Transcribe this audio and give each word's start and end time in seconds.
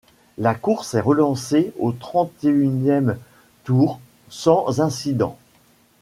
La 0.39 0.55
course 0.55 0.95
est 0.95 0.99
relancée 0.99 1.73
au 1.77 1.91
trente-et-unième 1.91 3.19
tour, 3.65 3.99
sans 4.29 4.79
incident. 4.81 5.37